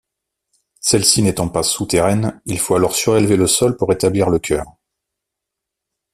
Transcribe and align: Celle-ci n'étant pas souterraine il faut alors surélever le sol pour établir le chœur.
Celle-ci 0.79 1.21
n'étant 1.21 1.47
pas 1.47 1.61
souterraine 1.61 2.41
il 2.47 2.57
faut 2.57 2.73
alors 2.73 2.95
surélever 2.95 3.37
le 3.37 3.45
sol 3.45 3.77
pour 3.77 3.93
établir 3.93 4.31
le 4.31 4.39
chœur. 4.39 4.65